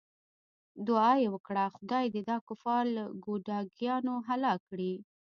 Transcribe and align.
دعا 0.87 1.11
یې 1.21 1.27
وکړه 1.33 1.63
خدای 1.75 2.05
دې 2.13 2.21
دا 2.29 2.37
کفار 2.47 2.83
له 2.97 3.03
ګوډاګیانو 3.25 4.13
هلاک 4.27 4.59
کړي. 4.69 4.93